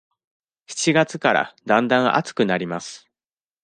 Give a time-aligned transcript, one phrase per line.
[0.65, 3.07] 七月からだんだん暑くなります。